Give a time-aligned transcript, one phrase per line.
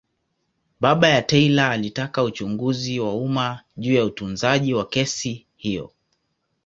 [0.79, 5.91] Baba ya Taylor alitaka uchunguzi wa umma juu ya utunzaji wa kesi hiyo.